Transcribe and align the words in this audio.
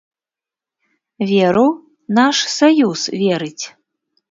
Веру, 1.33 1.67
наш 2.19 2.37
саюз 2.57 3.01
верыць. 3.23 3.65